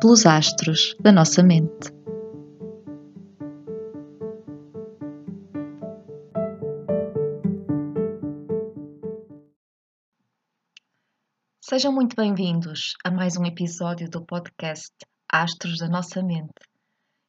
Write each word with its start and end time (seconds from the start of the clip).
pelos 0.00 0.26
astros 0.26 0.94
da 1.00 1.10
nossa 1.10 1.42
mente. 1.42 1.92
Sejam 11.60 11.92
muito 11.92 12.14
bem-vindos 12.14 12.94
a 13.04 13.10
mais 13.10 13.36
um 13.36 13.44
episódio 13.44 14.08
do 14.08 14.24
podcast 14.24 14.94
Astros 15.30 15.78
da 15.78 15.88
Nossa 15.88 16.22
Mente. 16.22 16.52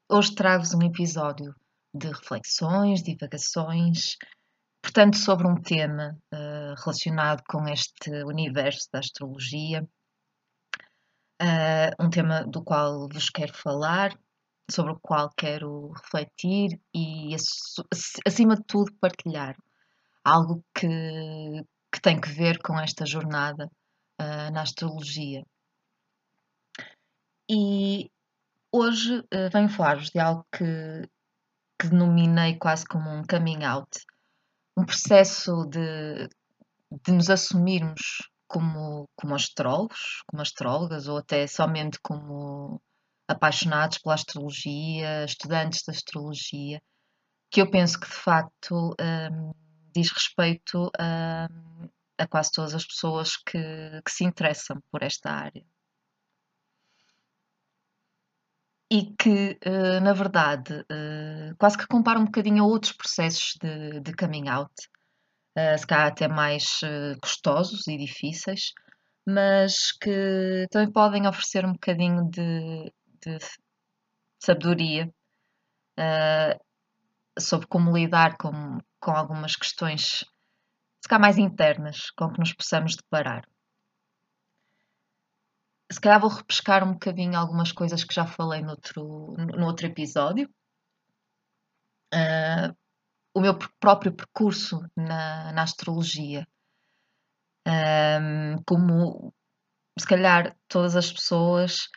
Hoje 0.09 0.35
trago-vos 0.35 0.73
um 0.73 0.83
episódio 0.83 1.53
de 1.93 2.07
reflexões, 2.07 3.01
divagações, 3.01 4.15
portanto, 4.81 5.17
sobre 5.17 5.47
um 5.47 5.55
tema 5.55 6.15
uh, 6.33 6.75
relacionado 6.83 7.41
com 7.49 7.67
este 7.67 8.11
universo 8.23 8.87
da 8.93 8.99
astrologia 8.99 9.87
uh, 11.41 12.03
um 12.03 12.09
tema 12.09 12.43
do 12.45 12.63
qual 12.63 13.07
vos 13.07 13.29
quero 13.29 13.53
falar, 13.53 14.17
sobre 14.69 14.91
o 14.93 14.99
qual 14.99 15.29
quero 15.35 15.91
refletir 15.93 16.79
e, 16.93 17.35
acima 18.25 18.55
de 18.55 18.63
tudo, 18.65 18.93
partilhar 18.99 19.55
algo 20.23 20.63
que, 20.73 20.87
que 21.91 22.01
tem 22.01 22.19
que 22.19 22.29
ver 22.29 22.59
com 22.59 22.79
esta 22.79 23.05
jornada 23.05 23.69
uh, 24.21 24.51
na 24.51 24.61
astrologia. 24.61 25.43
E 27.49 28.11
hoje 28.71 29.19
uh, 29.19 29.49
venho 29.51 29.69
falar-vos 29.69 30.09
de 30.11 30.19
algo 30.19 30.45
que, 30.51 31.09
que 31.79 31.87
denominei 31.87 32.57
quase 32.57 32.85
como 32.85 33.09
um 33.09 33.23
coming 33.23 33.63
out, 33.63 33.89
um 34.77 34.85
processo 34.85 35.65
de, 35.65 36.29
de 37.03 37.11
nos 37.11 37.29
assumirmos 37.29 38.29
como, 38.49 39.07
como 39.15 39.35
astrólogos, 39.35 40.23
como 40.27 40.41
astrólogas, 40.41 41.07
ou 41.07 41.17
até 41.17 41.47
somente 41.47 41.99
como 42.01 42.81
apaixonados 43.27 43.99
pela 43.99 44.15
astrologia, 44.15 45.23
estudantes 45.23 45.83
da 45.85 45.93
astrologia, 45.93 46.81
que 47.51 47.61
eu 47.61 47.69
penso 47.71 47.99
que 47.99 48.07
de 48.07 48.15
facto 48.15 48.95
um, 48.99 49.53
diz 49.93 50.11
respeito 50.11 50.91
a, 50.99 51.47
a, 52.17 52.27
quase 52.27 52.51
todas 52.51 52.73
as 52.75 52.85
pessoas 52.85 53.37
que, 53.37 54.01
que 54.03 54.11
se 54.11 54.25
interessam 54.25 54.81
por 54.91 55.03
esta 55.03 55.31
área. 55.31 55.63
e 58.91 59.13
que, 59.15 59.59
uh, 59.67 60.01
na 60.01 60.13
verdade, 60.13 60.73
uh, 60.73 61.55
quase 61.59 61.77
que 61.77 61.85
compara 61.85 62.19
um 62.19 62.25
bocadinho 62.25 62.63
a 62.63 62.67
outros 62.67 62.91
processos 62.91 63.55
de, 63.61 63.99
de 63.99 64.13
coming 64.15 64.47
out, 64.49 64.73
uh, 65.59 65.77
se 65.77 65.85
calhar 65.85 66.07
até 66.07 66.27
mais 66.27 66.81
uh, 66.83 67.19
custosos 67.21 67.87
e 67.87 67.97
difíceis, 67.97 68.73
mas 69.27 69.91
que 69.91 70.67
também 70.71 70.91
podem 70.91 71.27
oferecer 71.27 71.65
um 71.65 71.73
bocadinho 71.73 72.29
de, 72.29 72.91
de 73.21 73.37
sabedoria 74.39 75.11
uh, 75.99 77.39
sobre 77.39 77.67
como 77.67 77.95
lidar 77.95 78.37
com, 78.37 78.79
com 78.99 79.11
algumas 79.11 79.55
questões, 79.55 80.25
se 81.01 81.07
calhar 81.07 81.21
mais 81.21 81.37
internas, 81.37 82.11
com 82.11 82.31
que 82.31 82.39
nos 82.39 82.53
possamos 82.53 82.95
deparar. 82.95 83.47
Se 85.91 85.99
calhar 85.99 86.19
vou 86.19 86.29
repescar 86.29 86.83
um 86.87 86.93
bocadinho 86.93 87.37
algumas 87.37 87.71
coisas 87.71 88.03
que 88.03 88.13
já 88.13 88.25
falei 88.25 88.61
no 88.61 88.71
outro, 88.71 89.35
no 89.57 89.65
outro 89.65 89.87
episódio. 89.87 90.47
Uh, 92.13 92.75
o 93.39 93.41
meu 93.41 93.57
próprio 93.79 94.11
percurso 94.11 94.85
na, 94.97 95.53
na 95.53 95.63
astrologia. 95.63 96.45
Um, 97.65 98.61
como 98.67 99.33
se 99.97 100.05
calhar 100.05 100.57
todas 100.67 100.97
as 100.97 101.09
pessoas, 101.09 101.87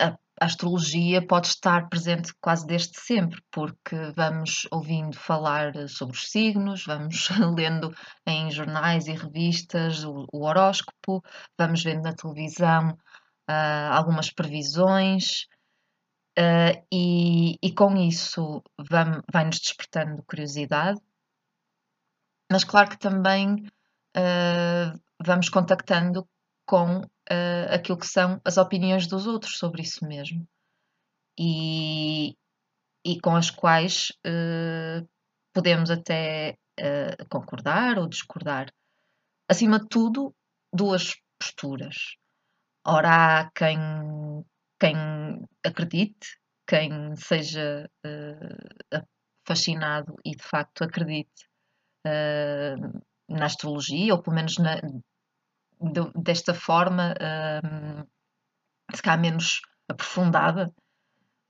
a, 0.00 0.08
a, 0.40 0.46
astrologia 0.46 1.26
pode 1.26 1.48
estar 1.48 1.90
presente 1.90 2.32
quase 2.40 2.66
desde 2.66 2.98
sempre, 2.98 3.42
porque 3.50 3.94
vamos 4.16 4.66
ouvindo 4.72 5.18
falar 5.18 5.72
sobre 5.86 6.16
os 6.16 6.30
signos, 6.30 6.86
vamos 6.86 7.28
lendo 7.54 7.94
em 8.26 8.50
jornais 8.50 9.08
e 9.08 9.12
revistas 9.12 10.02
o, 10.02 10.26
o 10.32 10.46
horóscopo, 10.46 11.22
vamos 11.58 11.82
vendo 11.82 12.04
na 12.04 12.14
televisão 12.14 12.88
uh, 13.50 13.92
algumas 13.92 14.30
previsões. 14.30 15.46
Uh, 16.38 16.84
e, 16.92 17.58
e, 17.62 17.72
com 17.74 17.96
isso 17.96 18.62
vai-nos 19.32 19.58
despertando 19.58 20.22
curiosidade, 20.24 21.00
mas 22.52 22.62
claro 22.62 22.90
que 22.90 22.98
também 22.98 23.54
uh, 24.14 25.00
vamos 25.24 25.48
contactando 25.48 26.28
com 26.66 26.98
uh, 26.98 27.74
aquilo 27.74 27.98
que 27.98 28.06
são 28.06 28.38
as 28.44 28.58
opiniões 28.58 29.06
dos 29.06 29.26
outros 29.26 29.56
sobre 29.56 29.80
isso 29.80 30.06
mesmo 30.06 30.46
e, 31.38 32.36
e 33.02 33.18
com 33.22 33.34
as 33.34 33.50
quais 33.50 34.12
podemos 35.54 35.90
até 35.90 36.58
concordar 37.30 37.98
ou 37.98 38.06
discordar. 38.06 38.70
Acima 39.48 39.80
de 39.80 39.88
tudo, 39.88 40.34
duas 40.70 41.14
posturas. 41.38 42.16
Ora, 42.86 43.40
há 43.40 43.50
quem 43.52 43.78
quem 44.78 44.94
acredite, 45.64 46.38
quem 46.66 47.14
seja 47.16 47.88
uh, 48.04 49.06
fascinado 49.46 50.16
e 50.24 50.32
de 50.32 50.42
facto 50.42 50.82
acredite 50.82 51.48
uh, 52.06 53.02
na 53.28 53.46
astrologia, 53.46 54.14
ou 54.14 54.22
pelo 54.22 54.36
menos 54.36 54.58
na, 54.58 54.76
de, 54.76 56.10
desta 56.22 56.54
forma, 56.54 57.14
um, 57.64 58.06
se 58.94 59.02
calhar 59.02 59.20
menos 59.20 59.60
aprofundada, 59.88 60.72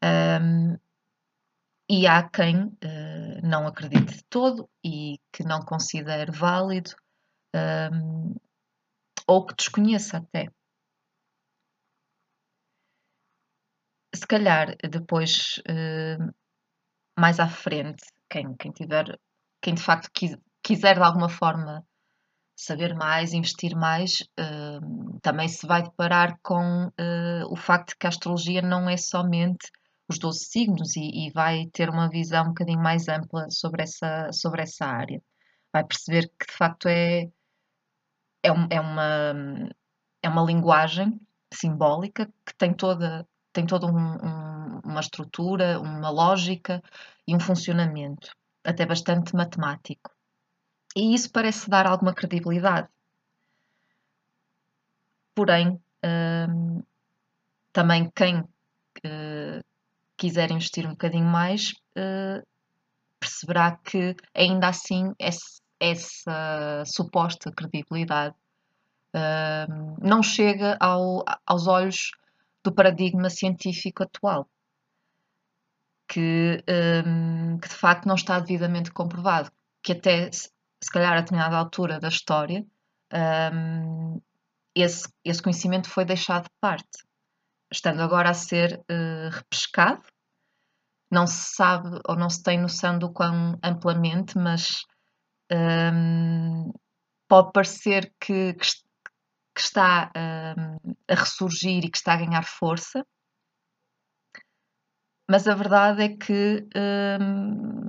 um, 0.03 0.77
e 1.89 2.07
há 2.07 2.29
quem 2.29 2.65
uh, 2.65 3.41
não 3.43 3.67
acredite 3.67 4.17
de 4.17 4.25
todo 4.25 4.69
e 4.85 5.19
que 5.33 5.45
não 5.45 5.61
considere 5.61 6.33
válido 6.33 6.91
um, 7.55 8.35
ou 9.27 9.47
que 9.47 9.55
desconheça 9.55 10.19
até. 10.19 10.51
Se 14.17 14.27
calhar 14.27 14.77
depois, 14.91 15.59
uh, 15.69 16.35
mais 17.19 17.39
à 17.41 17.49
frente, 17.49 18.05
quem, 18.31 18.55
quem 18.57 18.73
tiver, 18.73 19.19
quem 19.63 19.75
de 19.75 19.83
facto 19.83 20.11
quis, 20.13 20.37
quiser 20.63 20.97
de 20.97 21.03
alguma 21.03 21.29
forma 21.29 21.87
saber 22.57 22.95
mais, 22.95 23.33
investir 23.33 23.77
mais, 23.77 24.23
uh, 24.41 25.21
também 25.21 25.49
se 25.49 25.67
vai 25.67 25.83
deparar 25.83 26.39
com 26.43 26.87
uh, 26.87 27.53
o 27.53 27.57
facto 27.57 27.91
de 27.91 27.97
que 27.97 28.07
a 28.07 28.09
astrologia 28.09 28.63
não 28.63 28.89
é 28.89 28.97
somente 28.97 29.71
os 30.09 30.19
12 30.19 30.45
signos 30.47 30.97
e, 30.97 31.27
e, 31.27 31.33
vai 31.33 31.67
ter 31.73 31.91
uma 31.91 32.09
visão 32.09 32.45
um 32.45 32.49
bocadinho 32.49 32.81
mais 32.81 33.09
ampla 33.09 33.51
sobre 33.51 33.83
essa, 33.83 34.31
sobre 34.33 34.63
essa 34.63 34.87
área. 34.87 35.21
Vai 35.73 35.85
perceber 35.85 36.31
que 36.39 36.47
de 36.47 36.53
facto 36.53 36.87
é, 36.89 37.25
é, 38.43 38.49
é, 38.71 38.81
uma, 38.81 39.35
é 40.23 40.29
uma 40.29 40.45
linguagem 40.45 41.21
simbólica 41.53 42.27
que 42.47 42.55
tem 42.57 42.73
toda 42.73 43.27
tem 43.57 43.65
toda 43.65 43.87
um, 43.87 43.97
um, 43.97 44.81
uma 44.85 45.01
estrutura, 45.01 45.81
uma 45.81 46.11
lógica 46.11 46.83
e 47.27 47.35
um 47.35 47.41
funcionamento, 47.41 48.31
até 48.63 48.85
bastante 48.85 49.35
matemático. 49.35 50.11
E 50.95 51.15
isso 51.15 51.33
parece 51.33 51.71
dar 51.71 51.87
alguma 51.87 52.13
credibilidade. 52.13 52.87
Porém, 55.35 55.81
hum, 56.05 56.83
também 57.73 58.11
quem 58.15 58.41
uh, 58.41 59.65
quiser 60.19 60.51
investir 60.51 60.87
um 60.87 60.91
bocadinho 60.91 61.25
mais 61.25 61.73
uh, 61.97 62.47
perceberá 63.19 63.79
que 63.79 64.15
ainda 64.35 64.69
assim 64.69 65.15
essa 65.19 66.85
suposta 66.85 67.51
credibilidade 67.53 68.35
uh, 69.15 69.97
não 69.99 70.23
chega 70.23 70.77
ao, 70.79 71.25
aos 71.47 71.67
olhos 71.67 72.11
do 72.69 72.75
paradigma 72.75 73.31
científico 73.31 74.03
atual, 74.03 74.49
que, 76.09 76.63
um, 77.07 77.59
que 77.59 77.69
de 77.69 77.75
facto 77.75 78.07
não 78.07 78.15
está 78.15 78.39
devidamente 78.39 78.91
comprovado, 78.91 79.51
que 79.83 79.93
até 79.93 80.31
se 80.31 80.51
calhar 80.93 81.13
a 81.13 81.21
determinada 81.21 81.57
altura 81.57 81.99
da 81.99 82.09
história 82.09 82.65
um, 83.53 84.21
esse, 84.75 85.09
esse 85.25 85.43
conhecimento 85.43 85.89
foi 85.89 86.05
deixado 86.05 86.45
de 86.45 86.51
parte 86.61 87.07
estando 87.73 88.01
agora 88.01 88.31
a 88.31 88.35
ser 88.35 88.81
uh, 88.91 89.31
repescado. 89.31 90.03
Não 91.11 91.27
se 91.27 91.55
sabe 91.55 92.01
ou 92.09 92.17
não 92.17 92.29
se 92.29 92.43
tem 92.43 92.61
noção 92.61 92.99
do 92.99 93.13
quão 93.13 93.59
amplamente, 93.63 94.37
mas 94.37 94.85
um, 95.53 96.73
pode 97.29 97.53
parecer 97.53 98.13
que, 98.21 98.55
que, 98.55 98.67
que 99.57 99.63
está 99.63 100.13
um, 100.15 100.95
a 101.09 101.15
ressurgir 101.15 101.83
e 101.83 101.91
que 101.91 101.97
está 101.97 102.13
a 102.13 102.19
ganhar 102.19 102.45
força, 102.45 103.03
mas 105.29 105.49
a 105.49 105.55
verdade 105.55 106.03
é 106.03 106.09
que 106.15 106.69
um, 106.77 107.87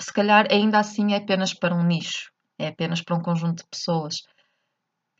se 0.00 0.12
calhar 0.12 0.46
ainda 0.50 0.78
assim 0.78 1.12
é 1.12 1.18
apenas 1.18 1.52
para 1.52 1.74
um 1.74 1.84
nicho, 1.84 2.32
é 2.58 2.68
apenas 2.68 3.02
para 3.02 3.14
um 3.14 3.20
conjunto 3.20 3.62
de 3.62 3.68
pessoas. 3.68 4.16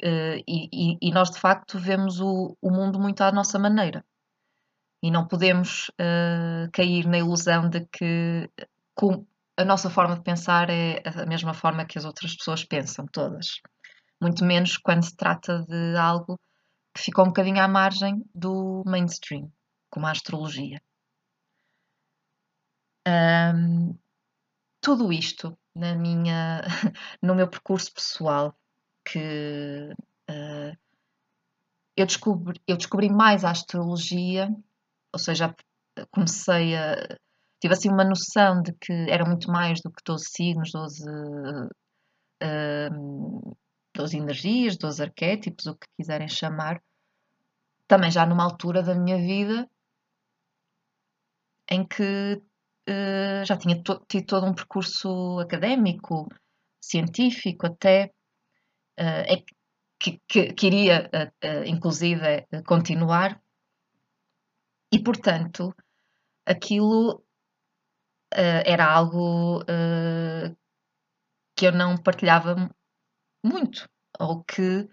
Uh, 0.03 0.41
e, 0.49 0.97
e, 1.03 1.13
nós 1.13 1.31
de 1.31 1.39
facto 1.39 1.79
vemos 1.79 2.21
o, 2.21 2.57
o, 2.63 2.71
mundo 2.71 2.99
muito 2.99 3.21
à 3.21 3.31
nossa 3.31 3.59
maneira 3.59 4.03
e 5.03 5.11
não 5.11 5.29
podemos 5.29 5.91
uh, 5.91 6.71
cair 6.73 7.07
na 7.07 7.19
ilusão 7.19 7.69
de 7.69 7.87
que 7.93 8.49
com, 8.95 9.27
a 9.59 9.65
nossa 9.65 9.91
forma 9.91 10.15
de 10.15 10.23
pensar 10.23 10.71
é 10.71 11.03
a 11.05 11.27
mesma 11.27 11.53
forma 11.53 11.85
que 11.85 11.99
as 11.99 12.07
outras 12.07 12.35
pessoas 12.35 12.65
pensam, 12.65 13.05
todas. 13.13 13.61
Muito 14.21 14.45
menos 14.45 14.77
quando 14.77 15.05
se 15.05 15.17
trata 15.17 15.65
de 15.67 15.97
algo 15.97 16.39
que 16.95 17.03
ficou 17.03 17.25
um 17.25 17.29
bocadinho 17.29 17.63
à 17.63 17.69
margem 17.69 18.23
do 18.35 18.83
mainstream, 18.85 19.51
como 19.89 20.07
a 20.07 20.11
astrologia. 20.11 20.83
Um, 23.09 23.99
tudo 24.81 25.13
isto 25.13 25.57
na 25.75 25.95
minha, 25.95 26.61
no 27.23 27.35
meu 27.35 27.49
percurso 27.49 27.93
pessoal, 27.93 28.55
que 29.05 29.19
uh, 30.31 30.77
eu, 31.97 32.07
descobri, 32.07 32.61
eu 32.67 32.77
descobri 32.77 33.09
mais 33.09 33.45
a 33.45 33.51
astrologia, 33.51 34.49
ou 35.13 35.19
seja, 35.19 35.55
comecei 36.11 36.77
a. 36.77 36.97
tive 37.61 37.75
assim 37.75 37.89
uma 37.89 38.05
noção 38.05 38.63
de 38.63 38.73
que 38.75 38.93
era 39.09 39.25
muito 39.25 39.51
mais 39.51 39.81
do 39.81 39.91
que 39.91 40.03
12 40.05 40.25
signos, 40.31 40.73
12, 40.73 41.05
uh, 42.43 43.57
12 44.01 44.17
energias, 44.17 44.77
12 44.77 45.03
arquétipos, 45.03 45.67
o 45.67 45.75
que 45.75 45.87
quiserem 45.97 46.29
chamar. 46.29 46.83
Também 47.87 48.11
já 48.11 48.25
numa 48.25 48.45
altura 48.45 48.83
da 48.83 48.95
minha 48.95 49.19
vida 49.19 49.69
em 51.69 51.87
que 51.87 52.35
uh, 52.89 53.45
já 53.45 53.57
tinha 53.57 53.81
to 53.83 54.05
tido 54.09 54.27
todo 54.27 54.47
um 54.47 54.55
percurso 54.55 55.39
académico, 55.39 56.29
científico 56.81 57.67
até, 57.67 58.11
uh, 58.99 59.45
que, 59.99 60.21
que, 60.27 60.53
que, 60.55 60.67
iria, 60.67 61.11
uh, 61.15 61.65
inclusive, 61.67 62.47
continuar. 62.67 63.41
E, 64.93 64.99
portanto, 64.99 65.75
aquilo 66.45 67.23
era 68.33 68.87
algo 68.87 69.65
que 71.57 71.67
eu 71.67 71.73
não 71.73 71.97
partilhava 71.97 72.71
muito, 73.43 73.89
ou 74.19 74.45
que 74.45 74.89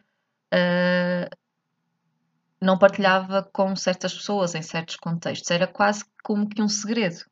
não 2.61 2.77
partilhava 2.77 3.44
com 3.44 3.75
certas 3.75 4.13
pessoas 4.13 4.55
em 4.55 4.61
certos 4.61 4.95
contextos. 4.95 5.51
Era 5.51 5.67
quase 5.67 6.03
como 6.23 6.47
que 6.47 6.61
um 6.61 6.69
segredo 6.69 7.23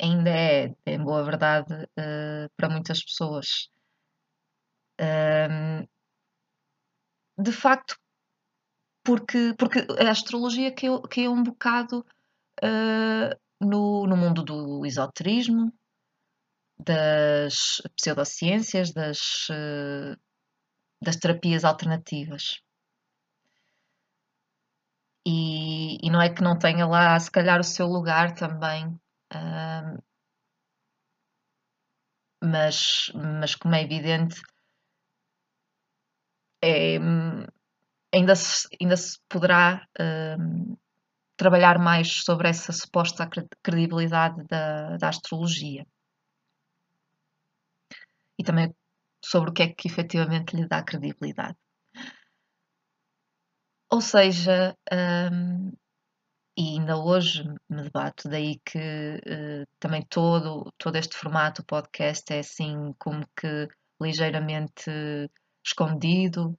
ainda 0.00 0.30
é, 0.30 0.74
em 0.86 1.02
boa 1.02 1.24
verdade, 1.24 1.74
uh, 1.74 2.48
para 2.56 2.68
muitas 2.68 3.04
pessoas. 3.04 3.68
Um, 5.00 5.86
de 7.42 7.52
facto, 7.52 7.98
porque, 9.02 9.54
porque 9.58 9.86
a 10.00 10.10
astrologia 10.10 10.72
caiu, 10.74 11.00
caiu 11.02 11.32
um 11.32 11.42
bocado 11.42 12.04
uh, 12.62 13.38
no, 13.60 14.06
no 14.06 14.16
mundo 14.16 14.42
do 14.42 14.86
esoterismo, 14.86 15.72
das 16.78 17.82
pseudociências, 17.96 18.92
das, 18.92 19.48
uh, 19.50 20.16
das 21.02 21.16
terapias 21.16 21.64
alternativas. 21.64 22.60
E, 25.26 25.98
e, 26.06 26.10
não 26.10 26.22
é 26.22 26.32
que 26.32 26.42
não 26.42 26.58
tenha 26.58 26.86
lá, 26.86 27.18
se 27.20 27.30
calhar, 27.30 27.60
o 27.60 27.64
seu 27.64 27.86
lugar 27.86 28.34
também 28.34 28.98
mas, 32.42 33.10
mas 33.14 33.54
como 33.54 33.74
é 33.74 33.82
evidente, 33.82 34.40
é, 36.62 36.98
ainda, 38.12 38.34
se, 38.34 38.68
ainda 38.80 38.96
se 38.96 39.18
poderá 39.28 39.86
trabalhar 41.36 41.78
mais 41.78 42.22
sobre 42.24 42.48
essa 42.48 42.72
suposta 42.72 43.28
credibilidade 43.62 44.44
da, 44.44 44.96
da 44.96 45.08
astrologia. 45.08 45.86
E 48.38 48.44
também 48.44 48.74
sobre 49.24 49.50
o 49.50 49.52
que 49.52 49.62
é 49.62 49.68
que 49.68 49.88
efetivamente 49.88 50.56
lhe 50.56 50.66
dá 50.66 50.82
credibilidade. 50.82 51.56
Ou 53.90 54.00
seja, 54.00 54.76
um, 54.92 55.72
e 56.56 56.78
ainda 56.78 56.98
hoje 56.98 57.42
me 57.70 57.82
debato, 57.82 58.28
daí 58.28 58.60
que 58.64 58.78
uh, 58.78 59.66
também 59.78 60.04
todo, 60.06 60.72
todo 60.76 60.96
este 60.96 61.16
formato 61.16 61.64
podcast 61.64 62.32
é 62.32 62.40
assim 62.40 62.92
como 62.98 63.24
que 63.36 63.68
ligeiramente 64.00 64.90
escondido, 65.64 66.58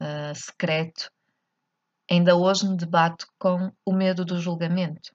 uh, 0.00 0.34
secreto. 0.34 1.10
Ainda 2.10 2.36
hoje 2.36 2.68
me 2.68 2.76
debato 2.76 3.26
com 3.38 3.70
o 3.84 3.92
medo 3.92 4.24
do 4.24 4.40
julgamento. 4.40 5.14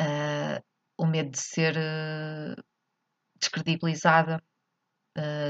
Uh, 0.00 0.62
o 0.98 1.06
medo 1.06 1.30
de 1.30 1.38
ser 1.38 1.76
descredibilizada, 3.42 4.42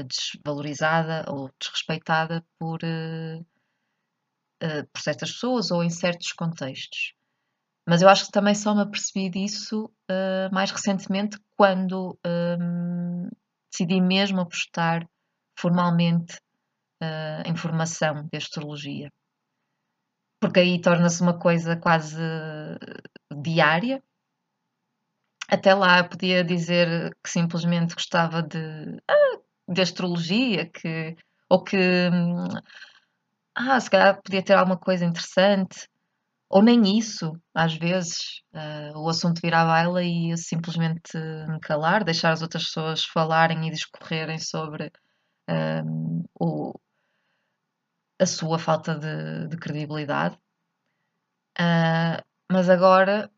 desvalorizada 0.05 1.23
ou 1.29 1.49
desrespeitada 1.59 2.43
por 2.59 2.79
uh, 4.63 4.87
por 4.91 5.01
certas 5.01 5.31
pessoas 5.31 5.71
ou 5.71 5.83
em 5.83 5.89
certos 5.89 6.31
contextos. 6.31 7.13
Mas 7.87 8.01
eu 8.01 8.07
acho 8.07 8.25
que 8.25 8.31
também 8.31 8.55
só 8.55 8.73
me 8.73 8.81
apercebi 8.81 9.29
disso 9.29 9.85
uh, 10.09 10.53
mais 10.53 10.71
recentemente 10.71 11.37
quando 11.57 12.17
um, 12.25 13.29
decidi 13.69 13.99
mesmo 13.99 14.39
apostar 14.39 15.05
formalmente 15.59 16.37
uh, 17.03 17.43
em 17.45 17.55
formação 17.55 18.27
de 18.31 18.37
astrologia. 18.37 19.11
Porque 20.39 20.61
aí 20.61 20.79
torna-se 20.79 21.21
uma 21.21 21.37
coisa 21.37 21.75
quase 21.75 22.17
diária. 23.41 24.01
Até 25.49 25.73
lá 25.73 26.03
podia 26.03 26.43
dizer 26.43 27.11
que 27.23 27.29
simplesmente 27.29 27.93
gostava 27.95 28.41
de, 28.41 28.57
ah, 29.09 29.39
de 29.69 29.81
astrologia, 29.81 30.69
que, 30.69 31.15
ou 31.49 31.63
que 31.63 31.77
hum, 31.77 32.47
ah, 33.55 33.79
se 33.79 33.89
calhar 33.89 34.21
podia 34.21 34.43
ter 34.43 34.53
alguma 34.53 34.77
coisa 34.77 35.05
interessante, 35.05 35.87
ou 36.49 36.61
nem 36.61 36.97
isso, 36.99 37.33
às 37.53 37.75
vezes, 37.75 38.41
uh, 38.53 38.99
o 38.99 39.09
assunto 39.09 39.41
vir 39.41 39.53
à 39.55 39.65
baila 39.65 40.03
e 40.03 40.31
eu 40.31 40.37
simplesmente 40.37 41.17
me 41.49 41.59
calar, 41.61 42.03
deixar 42.03 42.31
as 42.31 42.41
outras 42.43 42.65
pessoas 42.65 43.05
falarem 43.05 43.67
e 43.67 43.71
discorrerem 43.71 44.39
sobre 44.39 44.91
um, 45.49 46.23
o, 46.39 46.73
a 48.19 48.25
sua 48.25 48.59
falta 48.59 48.95
de, 48.95 49.47
de 49.49 49.57
credibilidade. 49.57 50.37
Uh, 51.59 52.21
mas 52.51 52.69
agora, 52.69 53.31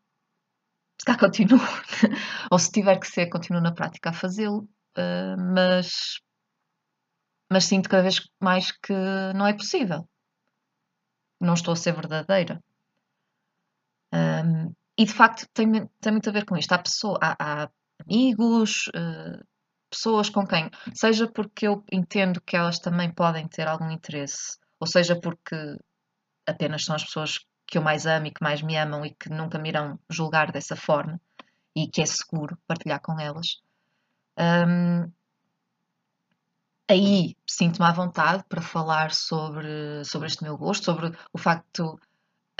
calhar 1.04 1.20
continuo, 1.20 1.60
ou 2.50 2.58
se 2.58 2.70
tiver 2.70 2.98
que 2.98 3.06
ser, 3.06 3.28
continuo 3.28 3.60
na 3.60 3.72
prática 3.72 4.10
a 4.10 4.12
fazê-lo, 4.12 4.68
uh, 4.96 5.54
mas 5.54 6.20
mas 7.50 7.64
sinto 7.64 7.88
cada 7.88 8.02
vez 8.02 8.20
mais 8.40 8.72
que 8.72 8.92
não 9.34 9.46
é 9.46 9.52
possível. 9.52 10.08
Não 11.40 11.54
estou 11.54 11.72
a 11.72 11.76
ser 11.76 11.94
verdadeira. 11.94 12.60
Um, 14.12 14.74
e 14.98 15.04
de 15.04 15.12
facto 15.12 15.46
tem, 15.52 15.86
tem 16.00 16.12
muito 16.12 16.28
a 16.28 16.32
ver 16.32 16.44
com 16.44 16.56
isto. 16.56 16.72
Há, 16.72 16.78
pessoa, 16.78 17.18
há, 17.22 17.36
há 17.38 17.70
amigos, 18.04 18.88
uh, 18.88 19.44
pessoas 19.90 20.28
com 20.28 20.46
quem, 20.46 20.70
seja 20.94 21.30
porque 21.30 21.66
eu 21.66 21.84
entendo 21.92 22.40
que 22.40 22.56
elas 22.56 22.78
também 22.78 23.12
podem 23.12 23.46
ter 23.48 23.68
algum 23.68 23.90
interesse, 23.90 24.58
ou 24.80 24.86
seja 24.86 25.18
porque 25.18 25.56
apenas 26.46 26.84
são 26.84 26.94
as 26.94 27.04
pessoas 27.04 27.38
que 27.66 27.78
eu 27.78 27.82
mais 27.82 28.06
amo 28.06 28.26
e 28.26 28.30
que 28.30 28.42
mais 28.42 28.62
me 28.62 28.76
amam 28.76 29.04
e 29.04 29.10
que 29.14 29.28
nunca 29.28 29.58
me 29.58 29.68
irão 29.68 29.98
julgar 30.08 30.52
dessa 30.52 30.76
forma 30.76 31.20
e 31.74 31.86
que 31.88 32.00
é 32.00 32.06
seguro 32.06 32.58
partilhar 32.66 33.00
com 33.00 33.20
elas. 33.20 33.60
Um, 34.38 35.10
aí 36.88 37.36
sinto-me 37.46 37.86
à 37.86 37.92
vontade 37.92 38.44
para 38.48 38.62
falar 38.62 39.12
sobre, 39.12 40.04
sobre 40.04 40.28
este 40.28 40.42
meu 40.42 40.56
gosto, 40.56 40.84
sobre 40.84 41.12
o 41.32 41.38
facto 41.38 41.98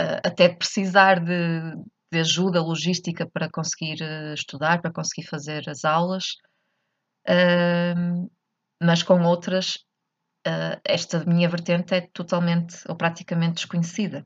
uh, 0.00 0.20
até 0.24 0.48
precisar 0.48 1.20
de, 1.20 1.76
de, 2.12 2.18
ajuda 2.20 2.62
logística 2.62 3.26
para 3.26 3.50
conseguir 3.50 4.02
uh, 4.02 4.34
estudar, 4.34 4.82
para 4.82 4.92
conseguir 4.92 5.26
fazer 5.26 5.68
as 5.68 5.84
aulas, 5.84 6.36
uh, 7.28 8.30
mas 8.82 9.02
com 9.02 9.22
outras, 9.22 9.78
esta 10.84 11.24
minha 11.24 11.48
vertente 11.48 11.92
é 11.94 12.02
totalmente 12.02 12.76
ou 12.88 12.94
praticamente 12.94 13.54
desconhecida. 13.54 14.24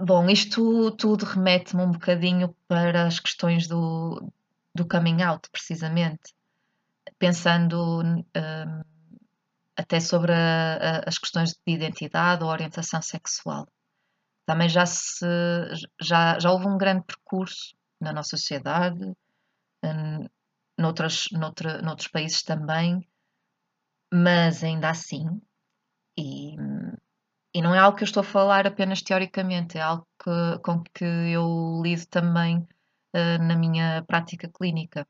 Bom, 0.00 0.30
isto 0.30 0.92
tudo 0.92 1.24
remete-me 1.24 1.82
um 1.82 1.90
bocadinho 1.90 2.54
para 2.68 3.06
as 3.06 3.18
questões 3.18 3.66
do, 3.66 4.32
do 4.72 4.86
coming 4.86 5.22
out, 5.22 5.48
precisamente. 5.50 6.34
Pensando 7.18 8.02
hum, 8.02 8.24
até 9.76 9.98
sobre 10.00 10.32
a, 10.32 10.74
a, 10.76 11.08
as 11.08 11.18
questões 11.18 11.50
de 11.50 11.72
identidade 11.72 12.44
ou 12.44 12.50
orientação 12.50 13.02
sexual. 13.02 13.66
Também 14.46 14.68
já, 14.68 14.86
se, 14.86 15.26
já, 16.00 16.38
já 16.38 16.50
houve 16.50 16.68
um 16.68 16.78
grande 16.78 17.04
percurso 17.04 17.74
na 18.00 18.12
nossa 18.12 18.36
sociedade, 18.36 19.04
um, 19.84 20.28
noutras, 20.78 21.28
noutra, 21.32 21.82
noutros 21.82 22.08
países 22.08 22.42
também, 22.42 23.06
mas 24.12 24.62
ainda 24.62 24.90
assim, 24.90 25.40
e 26.16 26.56
e 27.58 27.60
não 27.60 27.74
é 27.74 27.78
algo 27.80 27.96
que 27.96 28.04
eu 28.04 28.06
estou 28.06 28.20
a 28.20 28.24
falar 28.24 28.68
apenas 28.68 29.02
teoricamente, 29.02 29.78
é 29.78 29.80
algo 29.80 30.06
que, 30.22 30.58
com 30.62 30.80
que 30.80 31.04
eu 31.04 31.82
lido 31.82 32.06
também 32.06 32.58
uh, 32.58 33.42
na 33.42 33.56
minha 33.56 34.04
prática 34.06 34.48
clínica. 34.48 35.04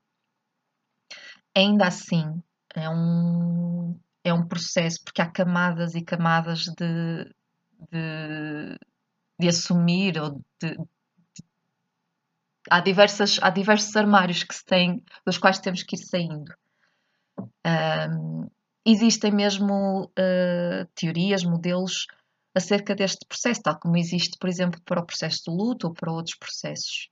Ainda 1.55 1.87
assim, 1.87 2.43
é 2.75 2.89
um, 2.89 4.01
é 4.25 4.33
um 4.33 4.49
processo, 4.49 5.05
porque 5.05 5.21
há 5.21 5.31
camadas 5.31 5.95
e 5.95 6.01
camadas 6.01 6.61
de, 6.61 7.25
de, 7.93 8.79
de 9.39 9.49
assumir 9.49 10.19
ou 10.19 10.43
de, 10.59 10.71
de, 10.71 11.45
há, 12.71 12.81
diversas, 12.81 13.39
há 13.43 13.51
diversos 13.51 13.95
armários 13.95 14.43
que 14.43 14.55
se 14.55 14.65
têm, 14.65 15.05
dos 15.27 15.37
quais 15.37 15.59
temos 15.59 15.83
que 15.83 15.97
ir 15.97 15.99
saindo. 15.99 16.51
Um, 17.39 18.49
existem 18.87 19.33
mesmo 19.33 20.05
uh, 20.05 20.87
teorias, 20.95 21.45
modelos 21.45 22.07
acerca 22.55 22.95
deste 22.95 23.25
processo, 23.27 23.63
tal 23.63 23.79
como 23.79 23.97
existe, 23.97 24.37
por 24.39 24.49
exemplo, 24.49 24.81
para 24.83 25.01
o 25.01 25.07
processo 25.07 25.43
de 25.47 25.51
luto 25.51 25.89
ou 25.89 25.93
para 25.93 26.13
outros 26.13 26.37
processos. 26.37 27.09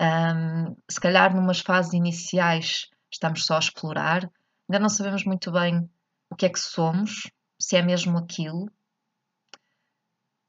Um, 0.00 0.76
se 0.90 1.00
calhar, 1.00 1.34
numas 1.34 1.60
fases 1.60 1.94
iniciais, 1.94 2.88
estamos 3.10 3.44
só 3.44 3.56
a 3.56 3.60
explorar, 3.60 4.30
ainda 4.68 4.80
não 4.80 4.88
sabemos 4.88 5.24
muito 5.24 5.50
bem 5.50 5.88
o 6.30 6.36
que 6.36 6.46
é 6.46 6.50
que 6.50 6.58
somos, 6.58 7.30
se 7.58 7.76
é 7.76 7.82
mesmo 7.82 8.18
aquilo. 8.18 8.70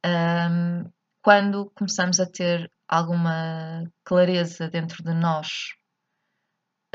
Um, 0.05 0.91
quando 1.21 1.71
começamos 1.71 2.19
a 2.19 2.25
ter 2.25 2.71
alguma 2.88 3.83
clareza 4.03 4.69
dentro 4.69 5.03
de 5.03 5.13
nós, 5.13 5.74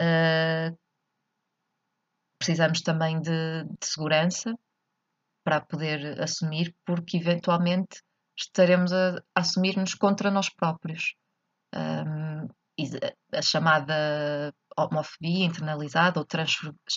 uh, 0.01 0.77
precisamos 2.39 2.83
também 2.83 3.21
de, 3.21 3.65
de 3.65 3.87
segurança, 3.87 4.55
para 5.45 5.61
poder 5.61 6.21
assumir, 6.21 6.75
porque 6.85 7.17
eventualmente 7.17 8.03
estaremos 8.37 8.93
a, 8.93 9.23
assumir-nos 9.35 9.95
contra 9.95 10.31
nós 10.31 10.49
próprios. 10.49 11.15
Um, 11.75 12.49
a 13.33 13.43
chamada 13.43 14.53
homofobia 14.77 15.45
internalizada 15.45 16.19
ou 16.19 16.27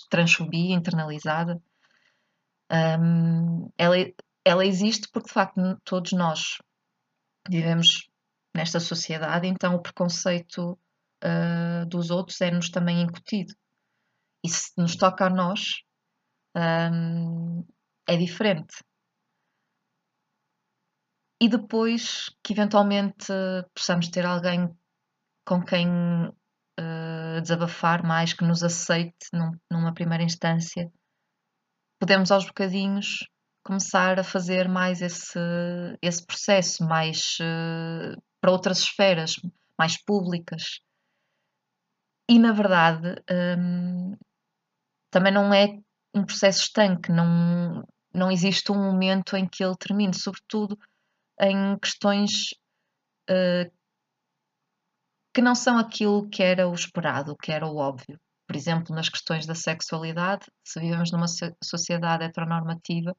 transfobia 0.09 0.73
internalizada, 0.73 1.61
um, 2.71 3.69
ela, 3.77 3.95
ela 4.43 4.65
existe 4.65 5.09
porque 5.11 5.27
de 5.27 5.33
facto 5.33 5.61
todos 5.83 6.13
nós 6.13 6.57
vivemos 7.47 8.09
nesta 8.55 8.79
sociedade, 8.79 9.47
então 9.47 9.75
o 9.75 9.81
preconceito 9.81 10.79
uh, 11.23 11.85
dos 11.87 12.09
outros 12.09 12.39
é-nos 12.41 12.69
também 12.69 13.01
incutido. 13.01 13.53
E 14.43 14.49
se 14.49 14.71
nos 14.77 14.95
toca 14.95 15.25
a 15.25 15.29
nós, 15.29 15.81
um, 16.55 17.65
é 18.07 18.15
diferente. 18.17 18.75
E 21.41 21.49
depois 21.49 22.29
que 22.43 22.53
eventualmente 22.53 23.27
possamos 23.75 24.07
ter 24.09 24.25
alguém 24.25 24.69
com 25.45 25.63
quem 25.63 25.87
uh, 25.87 27.41
desabafar 27.41 28.03
mais, 28.03 28.33
que 28.33 28.43
nos 28.43 28.63
aceite 28.63 29.27
num, 29.33 29.51
numa 29.71 29.93
primeira 29.93 30.23
instância, 30.23 30.91
podemos 31.99 32.31
aos 32.31 32.45
bocadinhos 32.45 33.27
começar 33.63 34.19
a 34.19 34.23
fazer 34.23 34.69
mais 34.69 35.01
esse, 35.01 35.39
esse 36.01 36.25
processo, 36.25 36.85
mais 36.85 37.37
uh, 37.41 38.21
para 38.39 38.51
outras 38.51 38.79
esferas, 38.79 39.35
mais 39.77 40.01
públicas. 40.03 40.79
E 42.29 42.39
na 42.39 42.53
verdade, 42.53 43.21
um, 43.59 44.15
também 45.11 45.33
não 45.33 45.53
é 45.53 45.67
um 46.15 46.25
processo 46.25 46.63
estanque, 46.63 47.11
não, 47.11 47.83
não 48.15 48.31
existe 48.31 48.71
um 48.71 48.75
momento 48.75 49.35
em 49.35 49.47
que 49.47 49.63
ele 49.63 49.75
termine, 49.75 50.13
sobretudo 50.13 50.77
em 51.39 51.77
questões 51.77 52.51
uh, 53.29 53.71
que 55.33 55.41
não 55.41 55.53
são 55.53 55.77
aquilo 55.77 56.29
que 56.29 56.41
era 56.41 56.67
o 56.67 56.73
esperado, 56.73 57.35
que 57.35 57.51
era 57.51 57.67
o 57.67 57.75
óbvio. 57.75 58.19
Por 58.47 58.55
exemplo, 58.55 58.95
nas 58.95 59.09
questões 59.09 59.45
da 59.45 59.55
sexualidade, 59.55 60.45
se 60.63 60.79
vivemos 60.79 61.11
numa 61.11 61.25
sociedade 61.61 62.23
heteronormativa, 62.23 63.15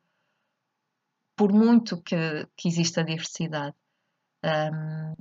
por 1.37 1.53
muito 1.53 2.01
que, 2.03 2.47
que 2.57 2.69
exista 2.69 3.05
diversidade, 3.05 3.77
um, 4.43 5.15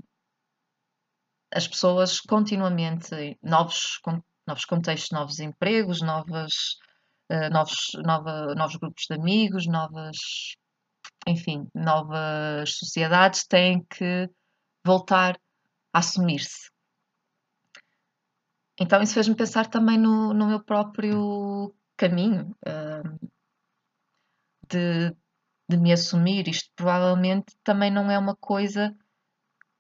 as 1.53 1.67
pessoas 1.67 2.22
continuamente, 2.22 3.38
novos, 3.44 4.00
novos 4.48 4.65
contextos, 4.65 5.12
novos 5.12 5.39
empregos, 5.39 6.01
novas 6.01 6.77
uh, 7.32 7.50
novos, 7.51 7.91
nova, 8.03 8.55
novos 8.55 8.75
grupos 8.77 9.05
de 9.10 9.15
amigos, 9.15 9.67
novas, 9.67 10.17
enfim, 11.27 11.67
novas 11.74 12.77
sociedades 12.77 13.46
têm 13.46 13.84
que 13.86 14.29
voltar 14.86 15.38
a 15.94 16.00
assumir-se. 16.00 16.70
Então 18.79 19.01
isso 19.01 19.13
fez-me 19.13 19.36
pensar 19.36 19.67
também 19.67 19.98
no, 19.98 20.34
no 20.34 20.48
meu 20.48 20.63
próprio 20.63 21.74
caminho 21.96 22.55
uh, 22.67 23.29
de, 24.70 25.15
de 25.70 25.77
me 25.77 25.94
assumir. 25.94 26.48
Isto 26.48 26.70
provavelmente 26.75 27.55
também 27.63 27.89
não 27.89 28.12
é 28.12 28.17
uma 28.17 28.36
coisa 28.36 28.96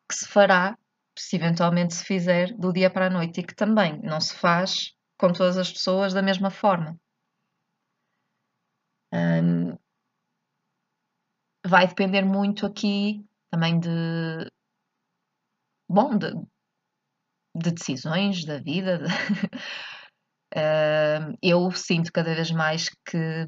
que 0.07 0.15
se 0.15 0.27
fará, 0.27 0.77
se 1.17 1.35
eventualmente 1.35 1.93
se 1.93 2.05
fizer, 2.05 2.53
do 2.53 2.71
dia 2.71 2.89
para 2.89 3.07
a 3.07 3.09
noite, 3.09 3.41
e 3.41 3.43
que 3.43 3.55
também 3.55 3.99
não 4.01 4.21
se 4.21 4.35
faz 4.35 4.93
com 5.17 5.31
todas 5.31 5.57
as 5.57 5.71
pessoas 5.71 6.13
da 6.13 6.21
mesma 6.21 6.49
forma. 6.49 6.97
Um, 9.15 9.77
vai 11.65 11.87
depender 11.87 12.23
muito 12.23 12.65
aqui 12.65 13.25
também 13.49 13.79
de, 13.79 13.89
bom, 15.87 16.17
de, 16.17 16.33
de 17.55 17.71
decisões 17.71 18.43
da 18.43 18.59
vida. 18.59 18.97
De, 18.97 19.05
uh, 20.53 21.37
eu 21.41 21.71
sinto 21.71 22.11
cada 22.11 22.35
vez 22.35 22.51
mais 22.51 22.89
que 22.89 23.45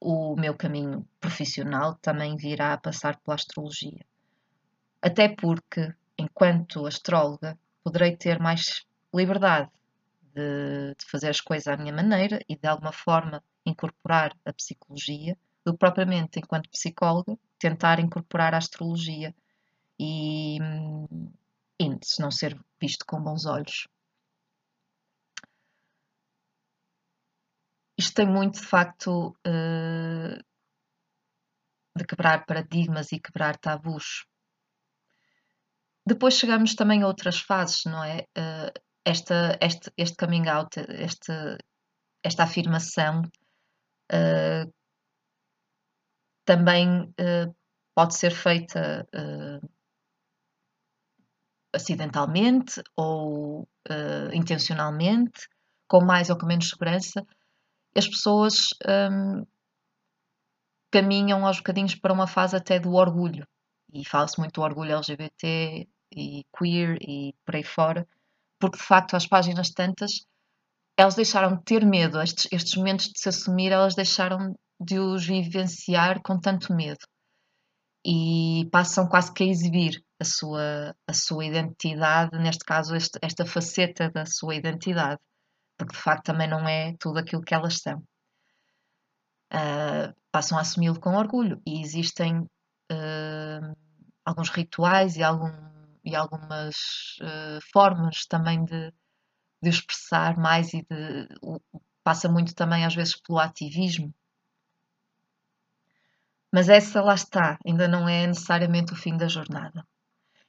o 0.00 0.34
meu 0.36 0.56
caminho 0.56 1.06
profissional 1.20 1.94
também 1.96 2.36
virá 2.36 2.72
a 2.72 2.78
passar 2.78 3.18
pela 3.20 3.34
astrologia. 3.34 4.04
Até 5.02 5.28
porque, 5.28 5.94
enquanto 6.18 6.86
astróloga, 6.86 7.58
poderei 7.82 8.16
ter 8.16 8.38
mais 8.38 8.86
liberdade 9.14 9.70
de, 10.34 10.94
de 10.98 11.04
fazer 11.10 11.28
as 11.28 11.40
coisas 11.40 11.68
à 11.68 11.76
minha 11.76 11.92
maneira 11.92 12.40
e 12.48 12.56
de 12.56 12.66
alguma 12.66 12.92
forma 12.92 13.42
incorporar 13.66 14.36
a 14.44 14.52
psicologia 14.52 15.38
do 15.64 15.72
que 15.72 15.78
propriamente 15.78 16.38
enquanto 16.38 16.68
psicóloga 16.68 17.38
tentar 17.58 17.98
incorporar 17.98 18.54
a 18.54 18.58
astrologia 18.58 19.34
e, 19.98 20.58
e 21.80 21.98
se 22.02 22.20
não 22.20 22.30
ser 22.30 22.58
visto 22.80 23.04
com 23.06 23.22
bons 23.22 23.46
olhos. 23.46 23.88
Isto 27.96 28.14
tem 28.14 28.26
muito 28.26 28.60
de 28.60 28.66
facto 28.66 29.36
uh, 29.46 30.44
de 31.96 32.04
quebrar 32.04 32.44
paradigmas 32.44 33.12
e 33.12 33.20
quebrar 33.20 33.56
tabus. 33.56 34.26
Depois 36.06 36.34
chegamos 36.34 36.74
também 36.74 37.02
a 37.02 37.06
outras 37.06 37.40
fases, 37.40 37.84
não 37.84 38.02
é? 38.04 38.26
Uh, 38.36 38.80
esta, 39.04 39.56
este, 39.60 39.92
este 39.96 40.16
coming 40.16 40.48
out, 40.48 40.76
este, 40.88 41.32
esta 42.22 42.42
afirmação 42.42 43.22
uh, 44.12 44.72
também 46.44 47.02
uh, 47.02 47.54
pode 47.94 48.14
ser 48.14 48.30
feita 48.30 49.06
uh, 49.14 49.68
acidentalmente 51.74 52.82
ou 52.96 53.68
intencionalmente, 54.32 55.46
com 55.86 56.02
mais 56.02 56.30
ou 56.30 56.38
com 56.38 56.46
menos 56.46 56.70
segurança. 56.70 57.26
As 57.94 58.08
pessoas 58.08 58.70
um, 58.88 59.44
caminham 60.90 61.44
aos 61.44 61.58
bocadinhos 61.58 61.94
para 61.94 62.12
uma 62.12 62.26
fase 62.26 62.56
até 62.56 62.78
do 62.78 62.94
orgulho. 62.94 63.46
E 63.92 64.04
fala-se 64.06 64.38
muito 64.38 64.54
do 64.54 64.62
orgulho 64.62 64.94
LGBT 64.94 65.86
e 66.16 66.46
queer 66.56 66.96
e 67.02 67.34
por 67.44 67.56
aí 67.56 67.64
fora, 67.64 68.08
porque 68.58 68.78
de 68.78 68.84
facto 68.84 69.14
as 69.14 69.26
páginas 69.26 69.70
tantas 69.70 70.26
elas 70.96 71.14
deixaram 71.14 71.56
de 71.56 71.64
ter 71.64 71.84
medo, 71.84 72.20
estes, 72.20 72.48
estes 72.52 72.76
momentos 72.76 73.08
de 73.08 73.18
se 73.18 73.28
assumir, 73.28 73.72
elas 73.72 73.94
deixaram 73.94 74.54
de 74.80 74.98
os 74.98 75.26
vivenciar 75.26 76.20
com 76.22 76.38
tanto 76.38 76.72
medo. 76.74 77.06
e 78.06 78.68
passam 78.70 79.08
quase 79.08 79.32
que 79.32 79.44
a 79.44 79.46
exibir 79.46 80.04
a 80.20 80.24
sua, 80.24 80.94
a 81.06 81.12
sua 81.14 81.44
identidade, 81.46 82.38
neste 82.38 82.64
caso, 82.64 82.94
este, 82.94 83.18
esta 83.22 83.46
faceta 83.46 84.10
da 84.10 84.26
sua 84.26 84.54
identidade, 84.56 85.20
porque 85.78 85.94
de 85.94 86.02
facto 86.02 86.24
também 86.26 86.48
não 86.48 86.68
é 86.68 86.94
tudo 86.98 87.18
aquilo 87.18 87.42
que 87.42 87.54
elas 87.54 87.78
são. 87.80 87.98
Uh, 89.52 90.12
passam 90.32 90.58
a 90.58 90.62
assumi-lo 90.62 91.00
com 91.00 91.14
orgulho 91.16 91.62
e 91.66 91.80
existem 91.80 92.40
uh, 92.40 93.76
alguns 94.24 94.50
rituais 94.50 95.16
e, 95.16 95.22
algum, 95.22 95.52
e 96.04 96.14
algumas 96.16 96.76
uh, 97.22 97.60
formas 97.72 98.26
também 98.26 98.64
de, 98.64 98.92
de 99.64 99.70
expressar 99.70 100.36
mais 100.38 100.72
e 100.74 100.82
de, 100.82 101.28
passa 102.04 102.28
muito 102.28 102.54
também 102.54 102.84
às 102.84 102.94
vezes 102.94 103.16
pelo 103.16 103.38
ativismo 103.38 104.14
mas 106.54 106.68
essa 106.68 107.02
lá 107.02 107.14
está, 107.14 107.58
ainda 107.66 107.88
não 107.88 108.08
é 108.08 108.28
necessariamente 108.28 108.92
o 108.92 108.96
fim 108.96 109.16
da 109.16 109.26
jornada. 109.26 109.84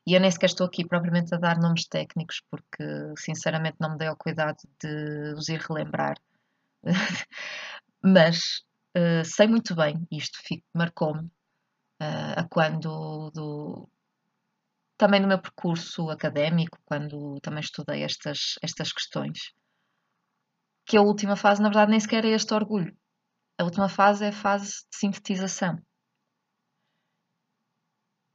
E 0.06 0.14
eu 0.14 0.20
nem 0.20 0.30
sequer 0.30 0.46
estou 0.46 0.68
aqui 0.68 0.86
propriamente 0.88 1.34
a 1.34 1.38
dar 1.40 1.58
nomes 1.58 1.88
técnicos, 1.88 2.44
porque 2.52 2.84
sinceramente 3.18 3.78
não 3.80 3.94
me 3.94 3.98
dei 3.98 4.08
ao 4.08 4.16
cuidado 4.16 4.58
de 4.80 5.34
os 5.36 5.50
ir 5.50 5.60
relembrar. 5.68 6.16
Mas 8.04 8.64
uh, 8.96 9.26
sei 9.26 9.48
muito 9.48 9.76
bem, 9.76 10.08
isto 10.12 10.38
marcou-me 10.76 11.22
uh, 11.24 12.38
a 12.38 12.44
quando 12.52 13.32
do, 13.32 13.90
também 14.98 15.20
no 15.20 15.28
meu 15.28 15.42
percurso 15.42 16.10
académico, 16.10 16.78
quando 16.86 17.40
também 17.42 17.62
estudei 17.62 18.04
estas, 18.04 18.56
estas 18.62 18.92
questões, 18.92 19.52
que 20.86 20.98
a 20.98 21.02
última 21.02 21.36
fase, 21.36 21.62
na 21.62 21.70
verdade, 21.70 21.92
nem 21.92 22.00
sequer 22.00 22.26
é 22.26 22.30
este 22.30 22.54
orgulho. 22.54 22.96
A 23.58 23.64
última 23.64 23.90
fase 23.90 24.26
é 24.26 24.30
a 24.30 24.34
fase 24.34 24.86
de 24.92 24.98
sintetização 24.98 25.78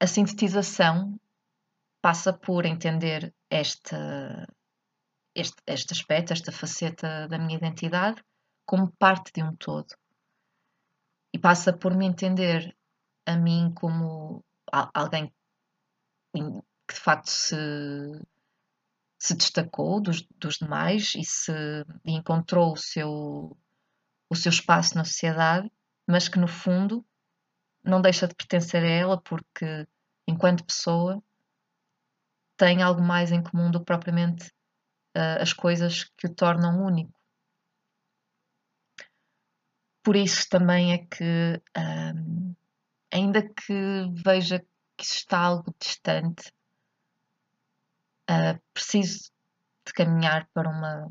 a 0.01 0.07
sintetização 0.07 1.21
passa 2.01 2.33
por 2.33 2.65
entender 2.65 3.35
esta, 3.51 4.47
este, 5.35 5.63
este 5.67 5.93
aspecto, 5.93 6.33
esta 6.33 6.51
faceta 6.51 7.29
da 7.29 7.39
minha 7.39 7.59
identidade 7.59 8.25
como 8.65 8.91
parte 8.93 9.31
de 9.35 9.43
um 9.43 9.55
todo. 9.57 9.95
E 11.35 11.39
passa 11.39 11.77
por 11.77 11.95
me 11.95 12.07
entender 12.07 12.75
a 13.27 13.37
mim 13.37 13.73
como 13.75 14.43
alguém 14.95 15.31
que 16.33 16.95
de 16.95 17.01
facto 17.01 17.29
se, 17.29 17.57
se 19.19 19.35
destacou 19.35 20.01
dos, 20.01 20.23
dos 20.37 20.59
demais 20.59 21.15
e 21.15 21.25
se 21.25 21.53
e 22.05 22.13
encontrou 22.13 22.73
o 22.73 22.77
seu, 22.77 23.57
o 24.29 24.37
seu 24.37 24.51
espaço 24.51 24.97
na 24.97 25.05
sociedade, 25.05 25.71
mas 26.07 26.29
que 26.29 26.39
no 26.39 26.49
fundo 26.49 27.05
não 27.83 28.01
deixa 28.01 28.27
de 28.27 28.35
pertencer 28.35 28.83
a 28.83 28.89
ela 28.89 29.21
porque, 29.21 29.87
enquanto 30.27 30.65
pessoa, 30.65 31.23
tem 32.57 32.83
algo 32.83 33.01
mais 33.01 33.33
em 33.33 33.43
comum 33.43 33.71
do 33.71 33.81
que 33.81 33.87
propriamente 33.87 34.49
uh, 35.17 35.41
as 35.41 35.53
coisas 35.53 36.05
que 36.17 36.27
o 36.27 36.35
tornam 36.35 36.85
único. 36.85 37.19
Por 40.03 40.17
isso 40.17 40.49
também 40.49 40.93
é 40.93 40.99
que, 40.99 41.63
um, 41.77 42.55
ainda 43.13 43.43
que 43.43 43.73
veja 44.25 44.65
isso 45.03 45.17
está 45.17 45.39
algo 45.39 45.75
distante, 45.79 46.53
uh, 48.31 48.61
preciso 48.73 49.31
de 49.87 49.93
caminhar 49.93 50.49
para 50.53 50.69
uma, 50.69 51.11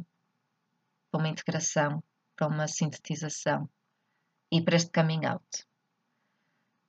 para 1.12 1.20
uma 1.20 1.28
integração, 1.28 2.04
para 2.36 2.48
uma 2.48 2.68
sintetização 2.68 3.70
e 4.52 4.62
para 4.62 4.76
este 4.76 4.92
coming 4.92 5.26
out. 5.26 5.66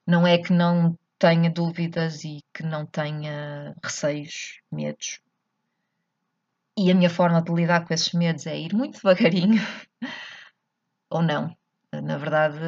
Não 0.07 0.27
é 0.27 0.39
que 0.39 0.53
não 0.53 0.99
tenha 1.19 1.51
dúvidas 1.51 2.25
e 2.25 2.43
que 2.55 2.63
não 2.63 2.87
tenha 2.87 3.75
receios, 3.83 4.61
medos. 4.73 5.21
E 6.77 6.91
a 6.91 6.95
minha 6.95 7.11
forma 7.11 7.43
de 7.43 7.53
lidar 7.53 7.87
com 7.87 7.93
esses 7.93 8.13
medos 8.13 8.47
é 8.47 8.59
ir 8.59 8.75
muito 8.75 8.95
devagarinho, 8.95 9.61
ou 11.11 11.23
não. 11.23 11.55
Na 11.93 12.17
verdade, 12.17 12.59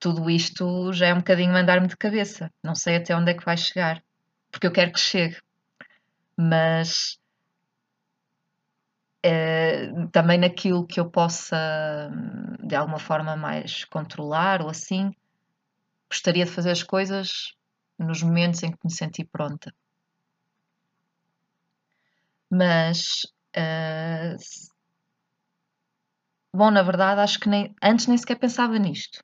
tudo 0.00 0.30
isto 0.30 0.92
já 0.92 1.08
é 1.08 1.14
um 1.14 1.18
bocadinho 1.18 1.52
mandar-me 1.52 1.86
de 1.86 1.96
cabeça. 1.96 2.50
Não 2.64 2.74
sei 2.74 2.96
até 2.96 3.14
onde 3.14 3.30
é 3.32 3.34
que 3.34 3.44
vai 3.44 3.56
chegar, 3.56 4.02
porque 4.50 4.66
eu 4.66 4.72
quero 4.72 4.92
que 4.92 5.00
chegue. 5.00 5.36
Mas 6.36 7.18
é, 9.22 9.92
também 10.12 10.38
naquilo 10.38 10.86
que 10.86 10.98
eu 10.98 11.10
possa, 11.10 12.10
de 12.62 12.74
alguma 12.74 12.98
forma, 12.98 13.36
mais 13.36 13.84
controlar 13.84 14.62
ou 14.62 14.68
assim, 14.70 15.10
gostaria 16.10 16.44
de 16.44 16.50
fazer 16.50 16.70
as 16.70 16.82
coisas 16.82 17.54
nos 17.98 18.22
momentos 18.22 18.62
em 18.62 18.72
que 18.72 18.78
me 18.84 18.92
senti 18.92 19.24
pronta. 19.24 19.72
Mas, 22.50 23.24
uh, 23.56 24.36
bom, 26.54 26.70
na 26.70 26.82
verdade, 26.82 27.20
acho 27.20 27.38
que 27.40 27.48
nem, 27.48 27.74
antes 27.82 28.06
nem 28.06 28.16
sequer 28.18 28.38
pensava 28.38 28.78
nisto. 28.78 29.22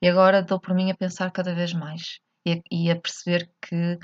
E 0.00 0.08
agora 0.08 0.42
dou 0.42 0.60
por 0.60 0.74
mim 0.74 0.90
a 0.90 0.96
pensar 0.96 1.30
cada 1.30 1.54
vez 1.54 1.72
mais 1.72 2.20
e 2.44 2.52
a, 2.52 2.62
e 2.70 2.90
a 2.90 2.96
perceber 2.96 3.50
que 3.60 3.98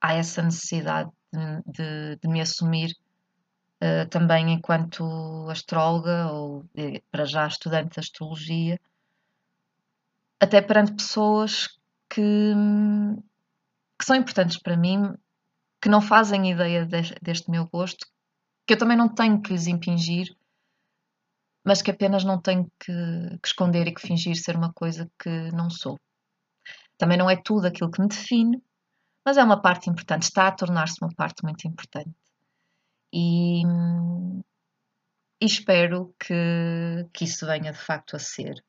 há 0.00 0.14
essa 0.14 0.42
necessidade 0.42 1.10
de, 1.32 1.72
de, 1.72 2.16
de 2.16 2.28
me 2.28 2.40
assumir 2.40 2.94
uh, 3.82 4.08
também 4.10 4.52
enquanto 4.52 5.48
astróloga 5.50 6.30
ou 6.32 6.64
para 7.10 7.24
já 7.24 7.46
estudante 7.46 7.94
de 7.94 8.00
astrologia 8.00 8.78
até 10.40 10.60
perante 10.62 10.92
pessoas 10.92 11.68
que, 12.08 12.54
que 13.98 14.04
são 14.04 14.16
importantes 14.16 14.58
para 14.58 14.76
mim, 14.76 15.14
que 15.80 15.88
não 15.88 16.00
fazem 16.00 16.50
ideia 16.50 16.86
de, 16.86 17.14
deste 17.20 17.50
meu 17.50 17.66
gosto, 17.66 18.06
que 18.66 18.74
eu 18.74 18.78
também 18.78 18.96
não 18.96 19.08
tenho 19.08 19.40
que 19.40 19.52
lhes 19.52 19.66
impingir, 19.66 20.34
mas 21.64 21.82
que 21.82 21.90
apenas 21.90 22.24
não 22.24 22.40
tenho 22.40 22.70
que, 22.78 22.92
que 23.42 23.48
esconder 23.48 23.86
e 23.86 23.94
que 23.94 24.00
fingir 24.00 24.36
ser 24.36 24.56
uma 24.56 24.72
coisa 24.72 25.10
que 25.18 25.50
não 25.52 25.70
sou. 25.70 25.98
Também 26.96 27.16
não 27.16 27.30
é 27.30 27.36
tudo 27.36 27.66
aquilo 27.66 27.90
que 27.90 28.00
me 28.00 28.08
define, 28.08 28.62
mas 29.24 29.36
é 29.36 29.44
uma 29.44 29.60
parte 29.60 29.90
importante, 29.90 30.22
está 30.22 30.48
a 30.48 30.52
tornar-se 30.52 30.96
uma 31.02 31.14
parte 31.14 31.44
muito 31.44 31.66
importante. 31.66 32.14
E, 33.12 33.62
e 35.40 35.46
espero 35.46 36.14
que, 36.18 37.08
que 37.12 37.24
isso 37.24 37.46
venha 37.46 37.72
de 37.72 37.78
facto 37.78 38.16
a 38.16 38.18
ser 38.18 38.64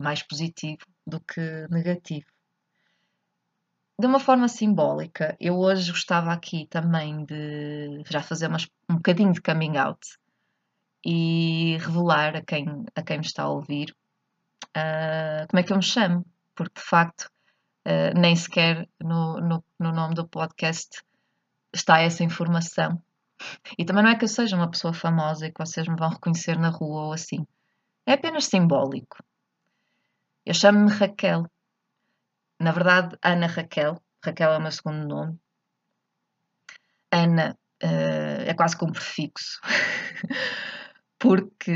mais 0.00 0.22
positivo 0.22 0.84
do 1.06 1.20
que 1.20 1.40
negativo. 1.70 2.26
De 3.98 4.06
uma 4.06 4.20
forma 4.20 4.46
simbólica, 4.46 5.36
eu 5.40 5.56
hoje 5.56 5.90
gostava 5.90 6.30
aqui 6.32 6.66
também 6.66 7.24
de 7.24 8.02
já 8.10 8.22
fazer 8.22 8.48
umas, 8.48 8.68
um 8.90 8.96
bocadinho 8.96 9.32
de 9.32 9.40
coming 9.40 9.78
out 9.78 10.00
e 11.08 11.78
revelar 11.78 12.34
a 12.34 12.42
quem, 12.42 12.66
a 12.92 13.00
quem 13.00 13.18
me 13.18 13.24
está 13.24 13.44
a 13.44 13.48
ouvir 13.48 13.94
uh, 14.76 15.46
como 15.48 15.60
é 15.60 15.62
que 15.62 15.72
eu 15.72 15.76
me 15.76 15.82
chamo, 15.82 16.26
porque 16.52 16.80
de 16.80 16.84
facto 16.84 17.30
uh, 17.86 18.18
nem 18.18 18.34
sequer 18.34 18.88
no, 19.00 19.40
no, 19.40 19.64
no 19.78 19.92
nome 19.92 20.16
do 20.16 20.26
podcast 20.26 21.04
está 21.72 22.00
essa 22.00 22.24
informação. 22.24 23.00
E 23.78 23.84
também 23.84 24.02
não 24.02 24.10
é 24.10 24.16
que 24.16 24.24
eu 24.24 24.28
seja 24.28 24.56
uma 24.56 24.68
pessoa 24.68 24.92
famosa 24.92 25.46
e 25.46 25.52
que 25.52 25.64
vocês 25.64 25.86
me 25.86 25.94
vão 25.94 26.08
reconhecer 26.08 26.58
na 26.58 26.70
rua 26.70 27.02
ou 27.02 27.12
assim. 27.12 27.46
É 28.04 28.14
apenas 28.14 28.46
simbólico. 28.46 29.22
Eu 30.44 30.54
chamo-me 30.54 30.90
Raquel. 30.90 31.48
Na 32.58 32.72
verdade, 32.72 33.16
Ana 33.22 33.46
Raquel. 33.46 34.02
Raquel 34.24 34.52
é 34.54 34.58
o 34.58 34.62
meu 34.62 34.72
segundo 34.72 35.06
nome. 35.06 35.38
Ana 37.12 37.56
uh, 37.84 38.42
é 38.44 38.54
quase 38.54 38.76
como 38.76 38.92
prefixo. 38.92 39.60
Porque 41.18 41.72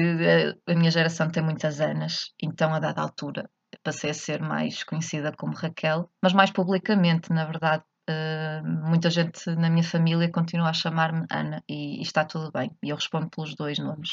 a 0.66 0.74
minha 0.74 0.90
geração 0.90 1.30
tem 1.30 1.42
muitas 1.42 1.80
Anas, 1.80 2.34
então 2.42 2.74
a 2.74 2.78
dada 2.78 3.00
altura 3.00 3.50
passei 3.82 4.10
a 4.10 4.14
ser 4.14 4.40
mais 4.40 4.82
conhecida 4.82 5.32
como 5.32 5.54
Raquel, 5.54 6.10
mas 6.22 6.32
mais 6.32 6.50
publicamente, 6.50 7.30
na 7.32 7.44
verdade. 7.44 7.84
Uh, 8.08 8.66
muita 8.88 9.08
gente 9.08 9.48
na 9.54 9.70
minha 9.70 9.84
família 9.84 10.30
continua 10.32 10.70
a 10.70 10.72
chamar-me 10.72 11.26
Ana 11.30 11.62
e, 11.68 12.00
e, 12.00 12.02
está 12.02 12.24
tudo 12.24 12.50
bem. 12.50 12.70
E 12.82 12.88
eu 12.88 12.96
respondo 12.96 13.30
pelos 13.30 13.54
dois 13.54 13.78
nomes. 13.78 14.10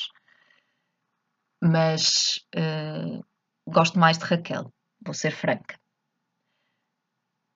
Mas 1.64 2.46
uh, 2.56 3.26
gosto 3.68 3.98
mais 3.98 4.20
de 4.20 4.26
Raquel, 4.26 4.72
vou 5.04 5.16
ser 5.16 5.32
franca. 5.32 5.80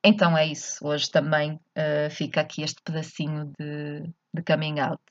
Então 0.04 0.36
é 0.36 0.48
isso, 0.48 0.80
hoje 0.84 1.12
também 1.12 1.60
uh, 1.78 2.10
fica 2.10 2.42
aqui 2.42 2.64
este 2.64 2.82
pedacinho 2.82 3.52
de, 3.60 4.02
de 4.34 4.44
coming 4.44 4.80
out. 4.80 5.04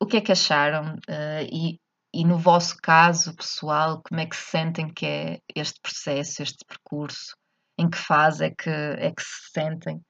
O 0.00 0.06
que 0.06 0.18
é 0.18 0.20
que 0.20 0.32
acharam? 0.32 0.94
Uh, 1.08 1.44
e, 1.50 1.80
e 2.12 2.24
no 2.24 2.38
vosso 2.38 2.76
caso 2.82 3.34
pessoal, 3.34 4.02
como 4.02 4.20
é 4.20 4.26
que 4.26 4.36
se 4.36 4.50
sentem 4.50 4.92
que 4.92 5.06
é 5.06 5.38
este 5.54 5.80
processo, 5.80 6.42
este 6.42 6.64
percurso? 6.66 7.36
Em 7.78 7.88
que 7.90 7.98
fase 7.98 8.46
é 8.46 8.50
que, 8.50 8.70
é 8.70 9.10
que 9.10 9.22
se 9.22 9.50
sentem? 9.52 10.00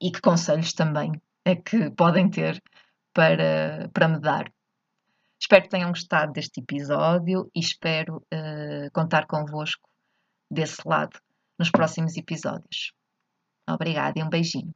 E 0.00 0.10
que 0.10 0.20
conselhos 0.20 0.72
também 0.72 1.12
é 1.44 1.56
que 1.56 1.90
podem 1.96 2.28
ter 2.30 2.62
para, 3.14 3.88
para 3.92 4.08
me 4.08 4.20
dar? 4.20 4.50
Espero 5.40 5.62
que 5.62 5.70
tenham 5.70 5.90
gostado 5.90 6.32
deste 6.32 6.60
episódio 6.60 7.50
e 7.54 7.60
espero 7.60 8.16
uh, 8.16 8.90
contar 8.92 9.26
convosco 9.26 9.88
desse 10.50 10.82
lado 10.86 11.18
nos 11.58 11.70
próximos 11.70 12.16
episódios. 12.16 12.92
Obrigada 13.68 14.18
e 14.18 14.22
um 14.22 14.28
beijinho. 14.28 14.74